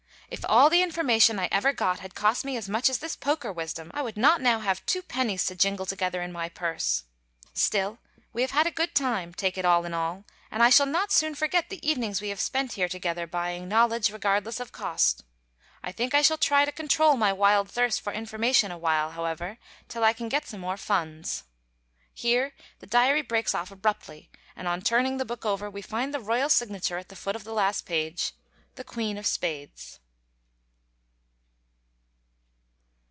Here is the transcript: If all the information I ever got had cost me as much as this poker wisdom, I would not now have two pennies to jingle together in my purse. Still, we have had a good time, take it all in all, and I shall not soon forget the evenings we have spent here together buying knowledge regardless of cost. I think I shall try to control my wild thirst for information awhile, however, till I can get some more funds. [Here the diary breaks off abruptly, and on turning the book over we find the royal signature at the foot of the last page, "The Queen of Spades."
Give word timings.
If 0.31 0.45
all 0.47 0.69
the 0.69 0.81
information 0.81 1.37
I 1.39 1.49
ever 1.51 1.73
got 1.73 1.99
had 1.99 2.15
cost 2.15 2.45
me 2.45 2.55
as 2.55 2.69
much 2.69 2.89
as 2.89 2.99
this 2.99 3.17
poker 3.17 3.51
wisdom, 3.51 3.91
I 3.93 4.01
would 4.01 4.15
not 4.15 4.39
now 4.39 4.61
have 4.61 4.85
two 4.85 5.01
pennies 5.01 5.43
to 5.47 5.57
jingle 5.57 5.85
together 5.85 6.21
in 6.21 6.31
my 6.31 6.47
purse. 6.47 7.03
Still, 7.53 7.99
we 8.31 8.41
have 8.41 8.51
had 8.51 8.65
a 8.65 8.71
good 8.71 8.95
time, 8.95 9.33
take 9.33 9.57
it 9.57 9.65
all 9.65 9.83
in 9.83 9.93
all, 9.93 10.23
and 10.49 10.63
I 10.63 10.69
shall 10.69 10.85
not 10.85 11.11
soon 11.11 11.35
forget 11.35 11.67
the 11.67 11.85
evenings 11.85 12.21
we 12.21 12.29
have 12.29 12.39
spent 12.39 12.71
here 12.73 12.87
together 12.87 13.27
buying 13.27 13.67
knowledge 13.67 14.09
regardless 14.09 14.61
of 14.61 14.71
cost. 14.71 15.25
I 15.83 15.91
think 15.91 16.15
I 16.15 16.21
shall 16.21 16.37
try 16.37 16.63
to 16.63 16.71
control 16.71 17.17
my 17.17 17.33
wild 17.33 17.69
thirst 17.69 17.99
for 17.99 18.13
information 18.13 18.71
awhile, 18.71 19.11
however, 19.11 19.57
till 19.89 20.05
I 20.05 20.13
can 20.13 20.29
get 20.29 20.47
some 20.47 20.61
more 20.61 20.77
funds. 20.77 21.43
[Here 22.13 22.53
the 22.79 22.87
diary 22.87 23.21
breaks 23.21 23.53
off 23.53 23.69
abruptly, 23.69 24.29
and 24.55 24.65
on 24.69 24.81
turning 24.81 25.17
the 25.17 25.25
book 25.25 25.45
over 25.45 25.69
we 25.69 25.81
find 25.81 26.13
the 26.13 26.21
royal 26.21 26.47
signature 26.47 26.97
at 26.97 27.09
the 27.09 27.17
foot 27.17 27.35
of 27.35 27.43
the 27.43 27.51
last 27.53 27.85
page, 27.85 28.31
"The 28.75 28.85
Queen 28.85 29.17
of 29.17 29.27
Spades." 29.27 29.97